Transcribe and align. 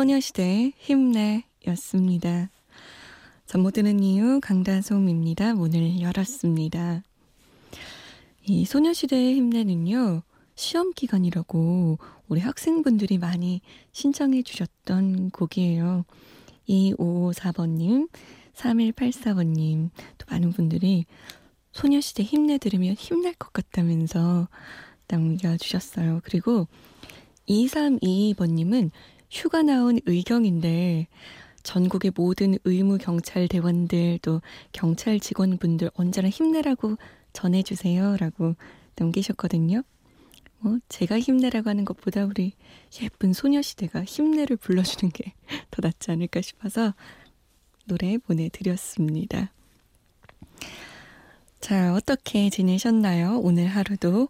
소녀시대의 0.00 0.72
힘내였습니다. 0.78 2.48
잠 3.44 3.60
못 3.60 3.72
드는 3.72 4.02
이유 4.02 4.40
강다솜입니다. 4.40 5.52
문을 5.52 6.00
열었습니다. 6.00 7.02
이 8.46 8.64
소녀시대의 8.64 9.34
힘내는요. 9.34 10.22
시험 10.54 10.94
기간이라고 10.94 11.98
우리 12.28 12.40
학생분들이 12.40 13.18
많이 13.18 13.60
신청해 13.92 14.42
주셨던 14.42 15.32
곡이에요. 15.32 16.06
2554번님, 16.66 18.08
3184번님, 18.54 19.90
또 20.16 20.26
많은 20.30 20.52
분들이 20.52 21.04
소녀시대 21.72 22.22
힘내 22.22 22.56
들으면 22.56 22.94
힘날 22.94 23.34
것 23.34 23.52
같다면서 23.52 24.48
남겨주셨어요. 25.08 26.22
그리고 26.24 26.68
2322번님은 27.50 28.92
휴가 29.30 29.62
나온 29.62 30.00
의경인데 30.06 31.06
전국의 31.62 32.12
모든 32.14 32.56
의무 32.64 32.98
경찰 32.98 33.46
대원들 33.48 34.18
또 34.22 34.40
경찰 34.72 35.20
직원분들 35.20 35.90
언제나 35.94 36.28
힘내라고 36.28 36.96
전해주세요라고 37.32 38.56
남기셨거든요. 38.96 39.82
뭐 40.58 40.78
제가 40.88 41.18
힘내라고 41.18 41.70
하는 41.70 41.84
것보다 41.84 42.24
우리 42.24 42.52
예쁜 43.00 43.32
소녀시대가 43.32 44.04
힘내를 44.04 44.56
불러주는 44.56 45.10
게 45.12 45.32
더 45.70 45.80
낫지 45.82 46.10
않을까 46.10 46.40
싶어서 46.40 46.94
노래 47.86 48.18
보내드렸습니다. 48.18 49.52
자, 51.60 51.94
어떻게 51.94 52.50
지내셨나요? 52.50 53.38
오늘 53.42 53.66
하루도 53.68 54.28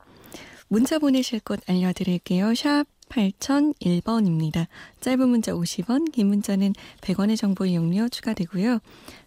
문자 0.69 0.99
보내실 0.99 1.41
곳 1.41 1.61
알려드릴게요. 1.69 2.55
샵 2.55 2.85
8001번입니다. 3.11 4.67
짧은 5.01 5.29
문자 5.29 5.53
50원, 5.53 6.13
긴 6.13 6.29
문자는 6.29 6.73
100원의 7.03 7.37
정보 7.37 7.67
이용료 7.67 8.09
추가되고요. 8.09 8.79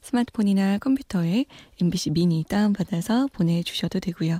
스마트폰이나 0.01 0.79
컴퓨터에 0.79 1.45
MBC 1.81 2.11
미니 2.11 2.43
다운받아서 2.47 3.27
보내주셔도 3.33 3.99
되고요. 3.99 4.39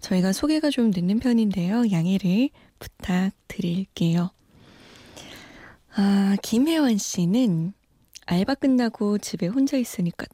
저희가 0.00 0.32
소개가 0.32 0.70
좀 0.70 0.90
늦는 0.94 1.20
편인데요. 1.20 1.90
양해를 1.90 2.50
부탁드릴게요. 2.78 4.30
아, 5.96 6.36
김혜원 6.42 6.98
씨는 6.98 7.72
알바 8.26 8.56
끝나고 8.56 9.18
집에 9.18 9.46
혼자 9.46 9.76
있으니까 9.76 10.26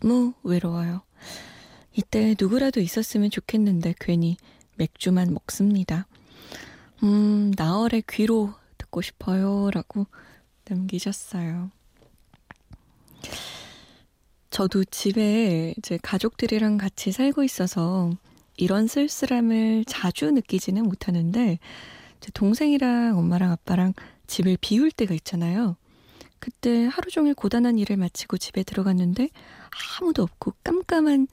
너무 0.00 0.34
외로워요. 0.42 1.02
이때 1.92 2.34
누구라도 2.38 2.80
있었으면 2.80 3.30
좋겠는데 3.30 3.94
괜히 4.00 4.36
맥주만 4.76 5.32
먹습니다. 5.32 6.06
음, 7.04 7.52
나얼의 7.56 8.04
귀로 8.08 8.54
듣고 8.78 9.02
싶어요. 9.02 9.70
라고 9.72 10.06
남기셨어요. 10.68 11.70
저도 14.50 14.84
집에 14.84 15.74
제 15.82 15.98
가족들이랑 16.02 16.78
같이 16.78 17.12
살고 17.12 17.42
있어서 17.44 18.10
이런 18.56 18.86
쓸쓸함을 18.86 19.84
자주 19.86 20.30
느끼지는 20.30 20.84
못하는데 20.84 21.58
제 22.20 22.30
동생이랑 22.32 23.18
엄마랑 23.18 23.50
아빠랑 23.52 23.94
집을 24.28 24.56
비울 24.60 24.90
때가 24.92 25.12
있잖아요. 25.14 25.76
그때 26.38 26.86
하루 26.86 27.10
종일 27.10 27.34
고단한 27.34 27.78
일을 27.78 27.96
마치고 27.96 28.38
집에 28.38 28.62
들어갔는데 28.62 29.30
아무도 30.00 30.22
없고 30.22 30.52
깜깜한 30.62 31.26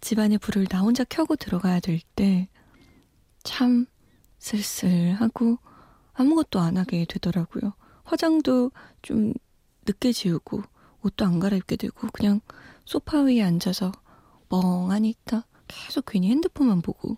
집안의 0.00 0.38
불을 0.38 0.66
나 0.66 0.80
혼자 0.80 1.04
켜고 1.04 1.36
들어가야 1.36 1.80
될 1.80 2.00
때 2.16 2.48
참 3.42 3.86
쓸쓸하고 4.40 5.58
아무것도 6.14 6.58
안 6.58 6.76
하게 6.76 7.04
되더라고요. 7.08 7.74
화장도 8.04 8.72
좀 9.02 9.32
늦게 9.86 10.12
지우고 10.12 10.62
옷도 11.02 11.24
안 11.24 11.38
갈아입게 11.38 11.76
되고 11.76 12.08
그냥 12.12 12.40
소파 12.84 13.20
위에 13.22 13.42
앉아서 13.42 13.92
멍하니 14.48 15.08
있다 15.10 15.46
계속 15.68 16.06
괜히 16.06 16.28
핸드폰만 16.30 16.82
보고 16.82 17.16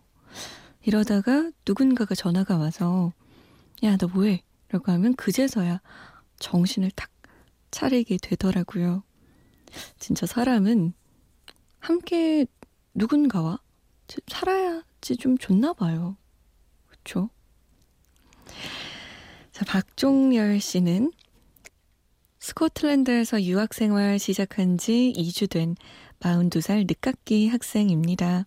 이러다가 0.82 1.50
누군가가 1.66 2.14
전화가 2.14 2.58
와서 2.58 3.12
야 3.82 3.96
너 3.96 4.06
뭐해? 4.08 4.44
라고 4.68 4.92
하면 4.92 5.14
그제서야 5.14 5.80
정신을 6.38 6.90
탁 6.92 7.10
차리게 7.70 8.18
되더라고요. 8.20 9.02
진짜 9.98 10.26
사람은 10.26 10.92
함께 11.78 12.46
누군가와 12.94 13.58
살아야지 14.28 15.16
좀 15.16 15.38
좋나 15.38 15.72
봐요. 15.72 16.16
그쵸? 17.04 17.30
자, 19.52 19.64
박종열 19.66 20.60
씨는 20.60 21.12
스코틀랜드에서 22.38 23.42
유학생활 23.42 24.18
시작한 24.18 24.78
지 24.78 25.12
2주 25.16 25.48
된 25.50 25.76
42살 26.20 26.86
늦깎이 26.88 27.48
학생입니다. 27.48 28.46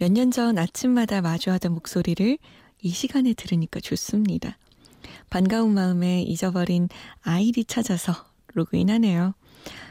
몇 0.00 0.10
년 0.12 0.30
전 0.30 0.58
아침마다 0.58 1.20
마주하던 1.20 1.72
목소리를 1.72 2.38
이 2.82 2.88
시간에 2.90 3.32
들으니까 3.34 3.80
좋습니다. 3.80 4.58
반가운 5.30 5.74
마음에 5.74 6.22
잊어버린 6.22 6.88
아이디 7.22 7.64
찾아서 7.64 8.12
로그인하네요. 8.54 9.34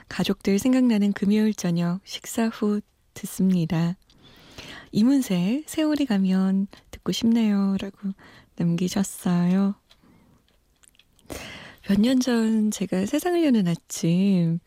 가족들 0.09 0.59
생각나는 0.59 1.13
금요일 1.13 1.53
저녁 1.53 2.01
식사 2.03 2.47
후 2.47 2.81
듣습니다. 3.13 3.95
이문세 4.95 5.63
세월이 5.65 6.05
가면 6.05 6.67
듣고 6.91 7.11
싶네요. 7.11 7.75
라고 7.79 7.97
남기셨어요. 8.57 9.73
몇 11.89 11.99
년 11.99 12.19
전 12.19 12.69
제가 12.69 13.07
세상을 13.07 13.43
여는 13.43 13.67
아침 13.67 14.59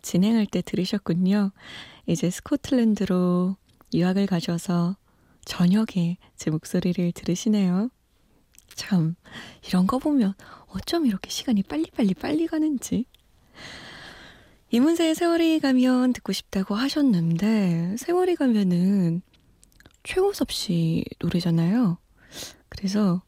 진행할 0.00 0.46
때 0.46 0.62
들으셨군요. 0.62 1.52
이제 2.06 2.30
스코틀랜드로 2.30 3.56
유학을 3.92 4.26
가셔서 4.26 4.96
저녁에 5.44 6.16
제 6.34 6.50
목소리를 6.50 7.12
들으시네요. 7.12 7.90
참, 8.74 9.14
이런 9.68 9.86
거 9.86 9.98
보면 9.98 10.32
어쩜 10.68 11.04
이렇게 11.04 11.28
시간이 11.28 11.62
빨리빨리 11.62 12.14
빨리 12.14 12.46
가는지. 12.46 13.04
이문세의 14.70 15.14
세월이 15.14 15.60
가면 15.60 16.14
듣고 16.14 16.32
싶다고 16.32 16.74
하셨는데, 16.74 17.96
세월이 17.98 18.34
가면은 18.36 19.22
최호섭 20.04 20.52
씨 20.52 21.04
노래잖아요. 21.18 21.98
그래서 22.68 23.22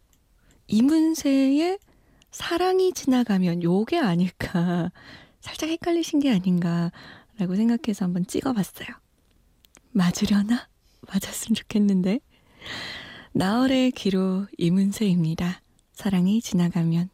이문세의 0.68 1.78
사랑이 2.30 2.92
지나가면 2.92 3.62
요게 3.62 3.98
아닐까. 3.98 4.92
살짝 5.40 5.70
헷갈리신 5.70 6.20
게 6.20 6.30
아닌가라고 6.30 7.54
생각해서 7.56 8.04
한번 8.04 8.26
찍어봤어요. 8.26 8.88
맞으려나? 9.92 10.68
맞았으면 11.08 11.54
좋겠는데. 11.54 12.20
나얼의 13.32 13.92
귀로 13.92 14.46
이문세입니다. 14.58 15.62
사랑이 15.92 16.42
지나가면. 16.42 17.10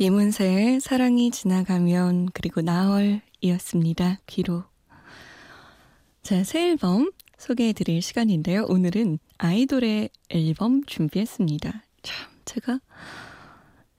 이문세의 0.00 0.78
사랑이 0.78 1.32
지나가면 1.32 2.28
그리고 2.32 2.60
나얼이었습니다. 2.60 4.20
귀로. 4.28 4.62
자, 6.22 6.44
새 6.44 6.68
앨범 6.68 7.10
소개해 7.36 7.72
드릴 7.72 8.00
시간인데요. 8.00 8.64
오늘은 8.68 9.18
아이돌의 9.38 10.10
앨범 10.28 10.84
준비했습니다. 10.84 11.82
참, 12.02 12.30
제가 12.44 12.78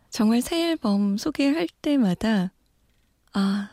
정말 0.09 0.41
새 0.41 0.69
앨범 0.69 1.17
소개할 1.17 1.67
때마다 1.81 2.53
아, 3.33 3.69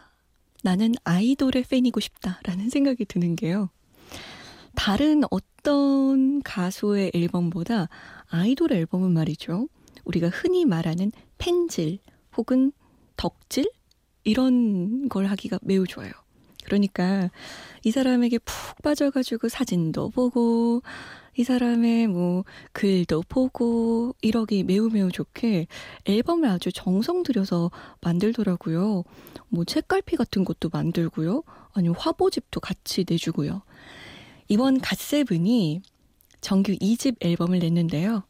나는 0.64 0.94
아이돌의 1.04 1.62
팬이고 1.70 2.00
싶다라는 2.00 2.70
생각이 2.70 3.04
드는 3.04 3.36
게요. 3.36 3.70
다른 4.74 5.22
어떤 5.30 6.42
가수의 6.42 7.12
앨범보다 7.14 7.88
아이돌 8.30 8.72
앨범은 8.72 9.12
말이죠. 9.12 9.68
우리가 10.04 10.28
흔히 10.28 10.64
말하는 10.64 11.12
팬질 11.38 12.00
혹은 12.36 12.72
덕질 13.16 13.70
이런 14.24 15.08
걸 15.08 15.26
하기가 15.26 15.58
매우 15.62 15.86
좋아요. 15.86 16.10
그러니까 16.64 17.30
이 17.84 17.90
사람에게 17.90 18.38
푹 18.38 18.82
빠져가지고 18.82 19.48
사진도 19.48 20.10
보고 20.10 20.82
이 21.36 21.44
사람의 21.44 22.08
뭐 22.08 22.44
글도 22.72 23.22
보고 23.28 24.14
이러기 24.20 24.64
매우 24.64 24.88
매우 24.88 25.12
좋게 25.12 25.66
앨범을 26.06 26.48
아주 26.48 26.72
정성 26.72 27.22
들여서 27.22 27.70
만들더라고요. 28.00 29.04
뭐 29.48 29.64
책갈피 29.64 30.16
같은 30.16 30.44
것도 30.44 30.70
만들고요. 30.72 31.42
아니면 31.72 31.94
화보집도 31.98 32.60
같이 32.60 33.04
내주고요. 33.08 33.62
이번 34.48 34.80
갓세븐이 34.80 35.82
정규 36.40 36.72
2집 36.72 37.16
앨범을 37.20 37.58
냈는데요. 37.58 38.22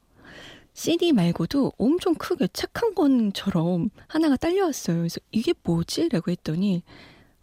CD 0.77 1.13
말고도 1.13 1.73
엄청 1.79 2.15
크게 2.15 2.49
책 2.53 2.71
한 2.77 2.95
권처럼 2.95 3.89
하나가 4.07 4.37
딸려왔어요. 4.37 4.99
그래서 4.99 5.19
이게 5.33 5.55
뭐지? 5.63 6.11
라고 6.11 6.31
했더니 6.31 6.83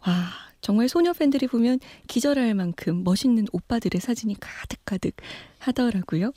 와 0.06 0.30
정말 0.60 0.88
소녀 0.88 1.12
팬들이 1.12 1.48
보면 1.48 1.80
기절할 2.06 2.54
만큼 2.54 3.02
멋있는 3.02 3.46
오빠들의 3.52 4.00
사진이 4.00 4.36
가득가득 4.38 5.16
하더라고요. 5.58 6.32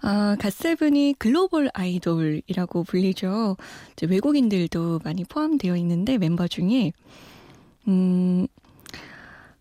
아, 0.00 0.36
갓세븐이 0.40 1.14
글로벌 1.18 1.70
아이돌이라고 1.72 2.82
불리죠. 2.82 3.56
외국인들도 4.02 5.02
많이 5.04 5.22
포함되어 5.24 5.76
있는데 5.76 6.18
멤버 6.18 6.48
중에 6.48 6.92
음, 7.86 8.48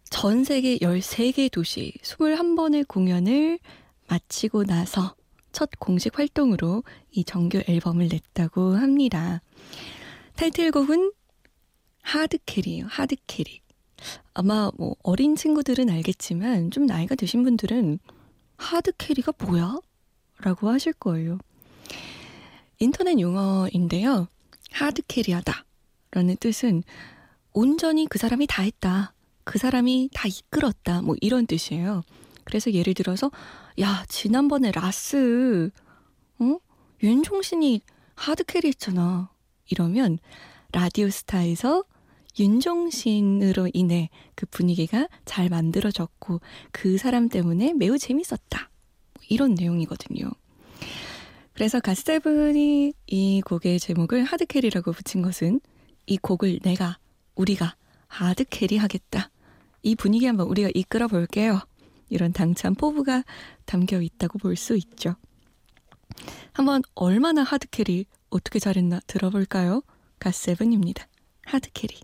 전 0.10 0.44
세계 0.44 0.80
13개 0.80 1.52
도시 1.52 1.94
21번의 2.02 2.88
공연을 2.88 3.60
마치고 4.08 4.64
나서 4.64 5.14
첫 5.52 5.70
공식 5.80 6.18
활동으로 6.18 6.84
이 7.12 7.24
정규 7.24 7.62
앨범을 7.68 8.08
냈다고 8.08 8.76
합니다. 8.76 9.42
타이틀곡은 10.36 11.12
하드캐리예요. 12.02 12.88
하드캐리. 12.90 13.62
아마 14.34 14.72
뭐 14.78 14.96
어린 15.04 15.36
친구들은 15.36 15.90
알겠지만 15.90 16.72
좀 16.72 16.86
나이가 16.86 17.16
드신 17.16 17.44
분들은 17.44 18.00
하드캐리가 18.58 19.34
뭐야? 19.38 19.80
라고 20.40 20.70
하실 20.70 20.94
거예요. 20.94 21.38
인터넷 22.80 23.20
용어인데요. 23.20 24.28
하드캐리하다 24.72 25.66
라는 26.12 26.36
뜻은 26.38 26.84
온전히 27.54 28.08
그 28.08 28.18
사람이 28.18 28.48
다 28.48 28.64
했다. 28.64 29.14
그 29.44 29.60
사람이 29.60 30.10
다 30.14 30.28
이끌었다. 30.28 31.02
뭐 31.02 31.16
이런 31.22 31.46
뜻이에요. 31.46 32.04
그래서 32.44 32.72
예를 32.72 32.94
들어서 32.94 33.30
야 33.80 34.06
지난번에 34.08 34.72
라스 34.72 35.72
어? 36.40 36.58
윤종신이 37.02 37.82
하드캐리 38.16 38.68
했잖아. 38.70 39.32
이러면 39.70 40.20
라디오스타에서 40.72 41.84
윤종신으로 42.40 43.70
인해 43.74 44.10
그 44.36 44.46
분위기가 44.46 45.08
잘 45.26 45.50
만들어졌고 45.50 46.42
그 46.72 46.98
사람 46.98 47.30
때문에 47.30 47.74
매우 47.74 47.98
재밌었다. 47.98 48.70
뭐 49.14 49.24
이런 49.30 49.56
내용이거든요. 49.56 50.32
그래서 51.54 51.80
갓세븐이 51.80 52.94
이 53.08 53.42
곡의 53.42 53.80
제목을 53.80 54.24
하드캐리라고 54.24 54.94
붙인 54.94 55.22
것은 55.22 55.60
이 56.06 56.18
곡을 56.18 56.60
내가, 56.64 56.98
우리가 57.36 57.76
하드캐리 58.08 58.78
하겠다. 58.78 59.30
이 59.84 59.96
분위기 59.96 60.26
한번 60.26 60.48
우리가 60.48 60.70
이끌어 60.74 61.08
볼게요. 61.08 61.62
이런 62.12 62.32
당찬 62.34 62.76
포부가 62.76 63.24
담겨 63.66 64.02
있다고 64.02 64.38
볼 64.40 64.56
수 64.56 64.76
있죠. 64.78 65.16
한번 66.54 66.82
얼마나 66.94 67.42
하드캐리 67.44 68.06
어떻게 68.30 68.60
잘했나 68.60 69.00
들어볼까요? 69.08 69.82
갓세븐입니다. 70.20 71.08
하드캐리. 71.46 72.02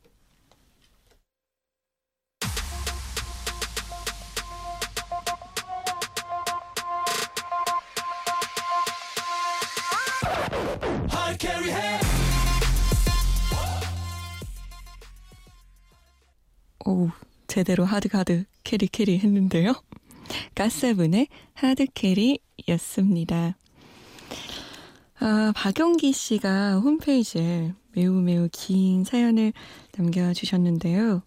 오, 16.86 17.10
제대로 17.58 17.86
hard 17.86 18.46
hard 18.64 18.73
carry 18.73 18.86
carry 18.86 19.18
했는데요. 19.18 19.74
갓세븐의 20.54 21.28
hard 21.56 21.88
carry였습니다. 21.96 23.58
아, 25.20 25.52
박영기 25.56 26.14
씨가 26.14 26.78
홈페이지에 26.78 27.74
매우 27.94 28.14
매우 28.22 28.48
긴 28.52 29.04
사연을 29.04 29.54
남겨주셨는데요. 29.98 31.24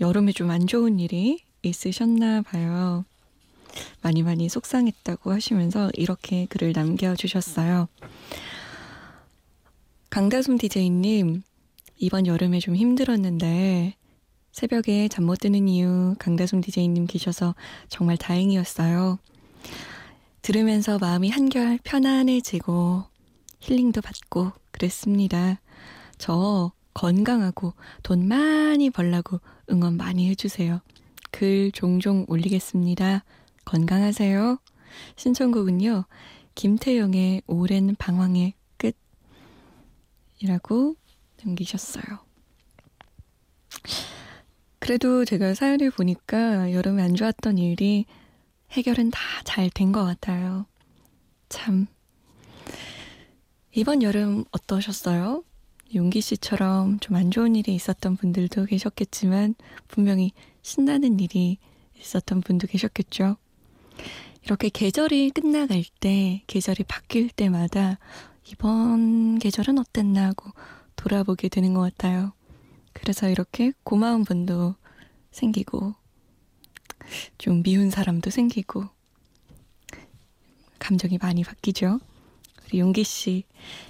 여름에 0.00 0.30
좀 0.30 0.50
안 0.52 0.68
좋은 0.68 1.00
일이 1.00 1.42
있으셨나 1.64 2.42
봐요. 2.42 3.04
많이 4.02 4.22
많이 4.22 4.48
속상했다고 4.48 5.32
하시면서 5.32 5.90
이렇게 5.94 6.46
글을 6.46 6.74
남겨주셨어요. 6.76 7.88
강다솜 10.10 10.58
DJ님, 10.58 11.42
이번 11.98 12.28
여름에 12.28 12.60
좀 12.60 12.76
힘들었는데, 12.76 13.96
새벽에 14.52 15.08
잠 15.08 15.24
못 15.24 15.38
드는 15.38 15.68
이유 15.68 16.14
강다솜 16.18 16.60
DJ님 16.60 17.06
계셔서 17.06 17.54
정말 17.88 18.16
다행이었어요. 18.16 19.18
들으면서 20.42 20.98
마음이 20.98 21.30
한결 21.30 21.78
편안해지고 21.84 23.04
힐링도 23.60 24.00
받고 24.00 24.52
그랬습니다. 24.70 25.60
저 26.18 26.72
건강하고 26.94 27.74
돈 28.02 28.26
많이 28.26 28.90
벌라고 28.90 29.40
응원 29.70 29.96
많이 29.96 30.28
해주세요. 30.30 30.80
글 31.30 31.70
종종 31.72 32.24
올리겠습니다. 32.28 33.24
건강하세요. 33.64 34.58
신청곡은요. 35.16 36.04
김태영의 36.56 37.42
오랜 37.46 37.94
방황의 37.94 38.54
끝이라고 40.40 40.96
남기셨어요. 41.44 42.18
그래도 44.80 45.24
제가 45.24 45.54
사연을 45.54 45.90
보니까 45.90 46.72
여름에 46.72 47.02
안 47.02 47.14
좋았던 47.14 47.58
일이 47.58 48.06
해결은 48.72 49.10
다 49.10 49.20
잘 49.44 49.70
된 49.70 49.92
것 49.92 50.04
같아요. 50.04 50.66
참. 51.48 51.86
이번 53.72 54.02
여름 54.02 54.44
어떠셨어요? 54.52 55.44
용기 55.94 56.20
씨처럼 56.20 56.98
좀 57.00 57.16
안 57.16 57.30
좋은 57.30 57.56
일이 57.56 57.74
있었던 57.74 58.16
분들도 58.16 58.66
계셨겠지만 58.66 59.54
분명히 59.88 60.32
신나는 60.62 61.18
일이 61.20 61.58
있었던 61.98 62.40
분도 62.42 62.66
계셨겠죠. 62.66 63.36
이렇게 64.44 64.70
계절이 64.70 65.30
끝나갈 65.30 65.84
때, 66.00 66.42
계절이 66.46 66.84
바뀔 66.84 67.28
때마다 67.28 67.98
이번 68.50 69.38
계절은 69.38 69.78
어땠나 69.78 70.28
하고 70.28 70.50
돌아보게 70.96 71.48
되는 71.48 71.74
것 71.74 71.80
같아요. 71.80 72.32
그래서 72.92 73.28
이렇게 73.28 73.72
고마운 73.82 74.24
분도 74.24 74.74
생기고, 75.30 75.94
좀 77.38 77.62
미운 77.62 77.90
사람도 77.90 78.30
생기고, 78.30 78.88
감정이 80.78 81.18
많이 81.18 81.44
바뀌죠. 81.44 82.00
우리 82.66 82.80
용기 82.80 83.04
씨, 83.04 83.44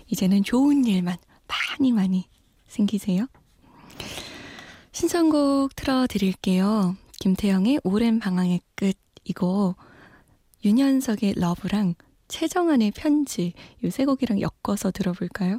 이제는 0.09 0.43
좋은 0.43 0.85
일만 0.85 1.17
많이 1.47 1.93
많이 1.93 2.29
생기세요. 2.67 3.27
신청곡 4.93 5.75
틀어드릴게요. 5.77 6.97
김태영의 7.21 7.81
오랜 7.85 8.19
방황의 8.19 8.61
끝, 8.75 8.97
이거 9.25 9.75
윤현석의 10.65 11.35
러브랑 11.37 11.95
최정한의 12.29 12.93
편지, 12.93 13.55
이세 13.83 14.05
곡이랑 14.05 14.41
엮어서 14.41 14.91
들어볼까요? 14.91 15.59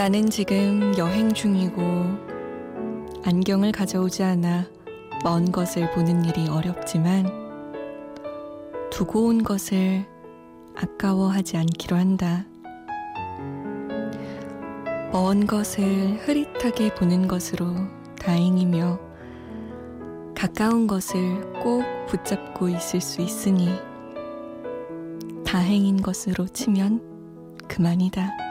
나는 0.00 0.30
지금 0.30 0.96
여행 0.96 1.30
중이고 1.30 1.82
안경을 3.22 3.70
가져오지 3.70 4.22
않아 4.22 4.64
먼 5.22 5.52
것을 5.52 5.90
보는 5.90 6.24
일이 6.24 6.48
어렵지만 6.48 7.30
두고 8.90 9.26
온 9.26 9.42
것을 9.42 10.06
아까워하지 10.74 11.58
않기로 11.58 11.98
한다. 11.98 12.46
먼 15.12 15.46
것을 15.46 16.16
흐릿하게 16.22 16.94
보는 16.94 17.28
것으로 17.28 17.66
다행이며 18.18 18.98
가까운 20.34 20.86
것을 20.86 21.52
꼭 21.62 21.84
붙잡고 22.06 22.70
있을 22.70 23.02
수 23.02 23.20
있으니 23.20 23.68
다행인 25.44 26.00
것으로 26.00 26.48
치면 26.48 27.02
그만이다. 27.68 28.49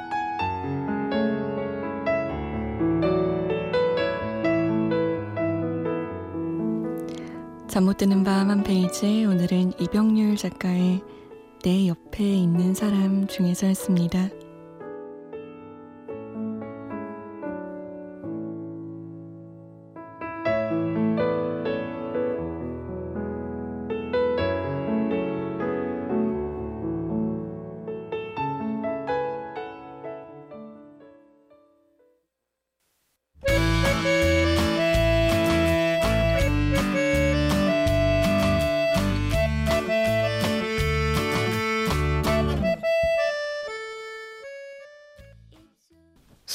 잠 7.69 7.85
못 7.85 7.97
드는 7.97 8.23
밤 8.23 8.49
한 8.49 8.63
페이지 8.63 9.25
오늘은 9.25 9.73
이병률 9.79 10.37
작가의 10.37 11.03
내 11.63 11.87
옆에 11.87 12.23
있는 12.23 12.73
사람 12.73 13.27
중에서였습니다. 13.27 14.29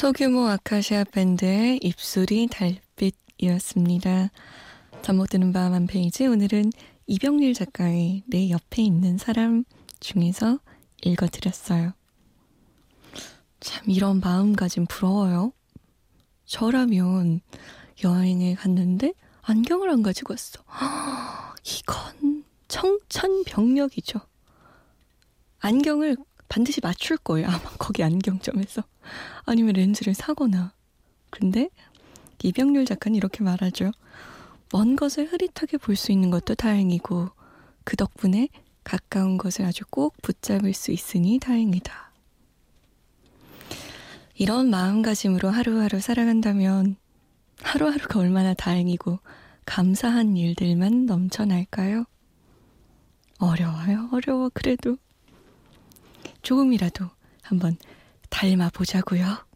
소규모 0.04 0.48
아카시아 0.48 1.04
밴드의 1.04 1.78
입술이 1.82 2.48
달빛이었습니다. 2.48 4.28
잠 5.00 5.16
못 5.16 5.30
드는 5.30 5.54
밤 5.54 5.72
한 5.72 5.86
페이지 5.86 6.26
오늘은 6.26 6.72
이병일 7.06 7.54
작가의 7.54 8.22
내 8.26 8.50
옆에 8.50 8.82
있는 8.82 9.16
사람 9.16 9.64
중에서 10.00 10.58
읽어드렸어요. 11.02 11.94
참 13.60 13.84
이런 13.88 14.20
마음가짐 14.20 14.84
부러워요. 14.90 15.54
저라면 16.44 17.40
여행에 18.04 18.56
갔는데 18.56 19.14
안경을 19.40 19.88
안 19.88 20.02
가지고 20.02 20.34
왔어. 20.34 20.62
이건 21.64 22.44
청천벽력이죠. 22.68 24.20
안경을 25.60 26.18
반드시 26.50 26.82
맞출 26.82 27.16
거예요. 27.16 27.48
아마 27.48 27.70
거기 27.78 28.02
안경점에서. 28.02 28.82
아니면 29.44 29.74
렌즈를 29.74 30.14
사거나. 30.14 30.72
근데 31.30 31.68
이병률 32.42 32.84
작가는 32.84 33.16
이렇게 33.16 33.42
말하죠. 33.42 33.90
먼 34.72 34.96
것을 34.96 35.26
흐릿하게 35.32 35.78
볼 35.78 35.96
수 35.96 36.12
있는 36.12 36.30
것도 36.30 36.54
다행이고 36.54 37.30
그 37.84 37.96
덕분에 37.96 38.48
가까운 38.82 39.38
것을 39.38 39.64
아주 39.64 39.84
꼭 39.88 40.14
붙잡을 40.22 40.74
수 40.74 40.90
있으니 40.90 41.38
다행이다. 41.38 42.12
이런 44.36 44.68
마음가짐으로 44.68 45.48
하루하루 45.50 46.00
살아간다면 46.00 46.96
하루하루가 47.62 48.18
얼마나 48.18 48.52
다행이고 48.52 49.20
감사한 49.64 50.36
일들만 50.36 51.06
넘쳐날까요? 51.06 52.04
어려워요, 53.38 54.08
어려워, 54.12 54.50
그래도. 54.52 54.96
조금이라도 56.42 57.08
한번 57.42 57.76
닮아 58.34 58.68
보자고요. 58.70 59.46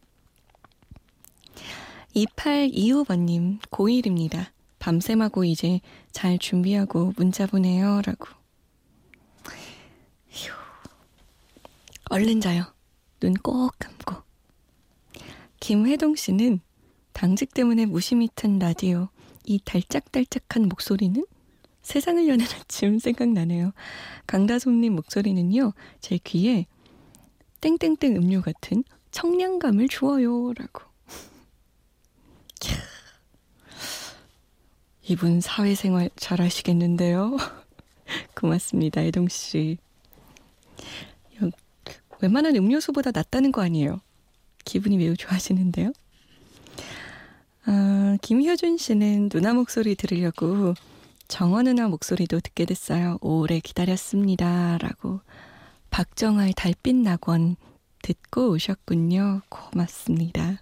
2825번님, 2.15 3.59
고1입니다. 3.69 4.47
밤샘하고 4.79 5.43
이제 5.43 5.81
잘 6.13 6.39
준비하고 6.39 7.11
문자 7.17 7.45
보내요. 7.45 8.01
라고. 8.05 8.27
휴. 10.29 10.53
얼른 12.09 12.39
자요. 12.39 12.73
눈 13.19 13.33
꼭 13.43 13.73
감고. 13.79 14.23
김혜동 15.59 16.15
씨는 16.15 16.61
당직 17.11 17.53
때문에 17.53 17.85
무심히 17.85 18.29
튼 18.33 18.59
라디오, 18.59 19.09
이 19.43 19.59
달짝달짝한 19.59 20.69
목소리는 20.69 21.25
세상을 21.81 22.25
여는 22.29 22.45
아침 22.45 22.97
생각나네요. 22.97 23.73
강다솜님 24.25 24.95
목소리는요, 24.95 25.73
제 25.99 26.17
귀에 26.23 26.65
땡땡땡 27.61 28.15
음료 28.15 28.41
같은 28.41 28.83
청량감을 29.11 29.87
주어요. 29.87 30.53
라고. 30.53 30.83
이분 35.03 35.41
사회생활 35.41 36.11
잘 36.15 36.39
하시겠는데요? 36.39 37.35
고맙습니다, 38.35 39.01
애동 39.01 39.27
씨. 39.27 39.77
웬만한 42.21 42.55
음료수보다 42.55 43.11
낫다는 43.11 43.51
거 43.51 43.61
아니에요? 43.61 44.01
기분이 44.65 44.97
매우 44.97 45.15
좋아지는데요? 45.15 45.93
아, 47.65 48.17
김효준 48.21 48.77
씨는 48.77 49.29
누나 49.29 49.53
목소리 49.53 49.95
들으려고 49.95 50.73
정원 51.27 51.65
누나 51.65 51.87
목소리도 51.87 52.39
듣게 52.41 52.65
됐어요. 52.65 53.17
오래 53.21 53.59
기다렸습니다. 53.59 54.77
라고 54.79 55.21
박정아의 55.89 56.53
달빛 56.55 56.95
낙원 56.95 57.55
듣고 58.01 58.51
오셨군요. 58.51 59.41
고맙습니다. 59.49 60.61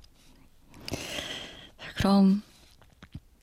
그럼 1.97 2.41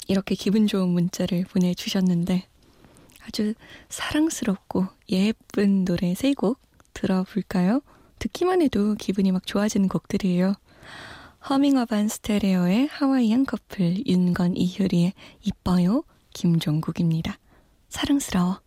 이렇게 0.09 0.35
기분 0.35 0.67
좋은 0.67 0.89
문자를 0.89 1.45
보내주셨는데 1.45 2.47
아주 3.27 3.55
사랑스럽고 3.89 4.87
예쁜 5.11 5.85
노래 5.85 6.15
세 6.15 6.35
곡 6.35 6.61
들어볼까요? 6.93 7.81
듣기만 8.19 8.63
해도 8.63 8.95
기분이 8.95 9.33
막 9.33 9.47
좋아지는 9.47 9.89
곡들이에요. 9.89 10.55
허밍어반 11.51 12.09
스테레오의 12.09 12.87
하와이안 12.87 13.45
커플 13.45 14.07
윤건 14.07 14.57
이효리의 14.57 15.13
이뻐요 15.43 16.05
김종국입니다. 16.33 17.39
사랑스러워. 17.89 18.61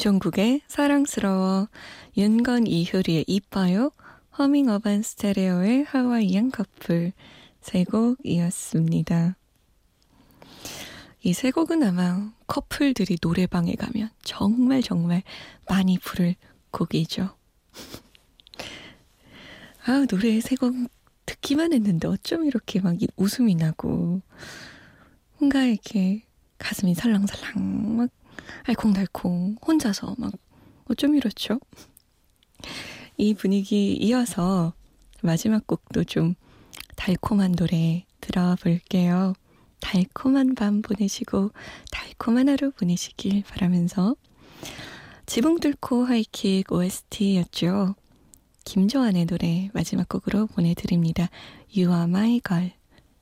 김종국의 0.00 0.62
사랑스러워, 0.66 1.68
윤건 2.16 2.66
이효리의 2.66 3.26
이뻐요, 3.26 3.92
허밍 4.38 4.70
어반 4.70 5.02
스테레오의 5.02 5.84
하와이안 5.84 6.50
커플 6.50 7.12
세 7.60 7.84
곡이었습니다. 7.84 9.36
이 11.22 11.32
세 11.34 11.50
곡은 11.50 11.82
아마 11.82 12.32
커플들이 12.46 13.18
노래방에 13.20 13.74
가면 13.74 14.08
정말 14.22 14.82
정말 14.82 15.22
많이 15.68 15.98
부를 15.98 16.34
곡이죠. 16.70 17.36
아, 19.84 20.06
노래 20.08 20.40
세 20.40 20.56
곡 20.56 20.74
듣기만 21.26 21.74
했는데 21.74 22.08
어쩜 22.08 22.46
이렇게 22.46 22.80
막 22.80 22.96
웃음이 23.16 23.54
나고 23.54 24.22
뭔가 25.36 25.64
이렇게 25.64 26.22
가슴이 26.56 26.94
살랑살랑 26.94 27.96
막 27.98 28.08
알콩달콩 28.64 29.56
혼자서 29.66 30.14
막 30.18 30.32
어쩜 30.86 31.14
이렇죠? 31.14 31.58
이 33.16 33.34
분위기 33.34 33.94
이어서 33.94 34.72
마지막 35.22 35.66
곡도 35.66 36.04
좀 36.04 36.34
달콤한 36.96 37.52
노래 37.52 38.06
들어볼게요. 38.20 39.34
달콤한 39.80 40.54
밤 40.54 40.82
보내시고 40.82 41.50
달콤한 41.90 42.48
하루 42.48 42.70
보내시길 42.72 43.42
바라면서 43.44 44.14
지붕 45.26 45.60
뚫고 45.60 46.04
하이킥 46.04 46.72
OST였죠. 46.72 47.94
김조한의 48.64 49.26
노래 49.26 49.70
마지막 49.72 50.08
곡으로 50.08 50.46
보내드립니다. 50.46 51.28
You 51.74 51.92
are 51.92 52.04
my 52.04 52.40
girl. 52.46 52.72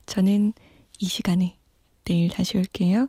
저는 0.07 0.53
이 0.99 1.07
시간에 1.07 1.59
내일 2.05 2.31
다시 2.31 2.57
올게요. 2.57 3.09